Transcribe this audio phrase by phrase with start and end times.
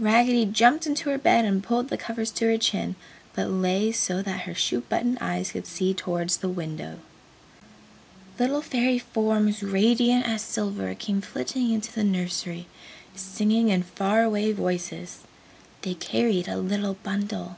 [0.00, 2.96] Raggedy jumped into her bed and pulled the covers to her chin,
[3.36, 6.98] but lay so that her shoe button eyes could see towards the window.
[8.36, 12.66] Little Fairy forms radiant as silver came flitting into the nursery,
[13.14, 15.18] singing in far away voices.
[15.82, 17.56] They carried a little bundle.